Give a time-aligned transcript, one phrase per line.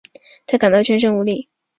[0.47, 1.47] 她感到全身无力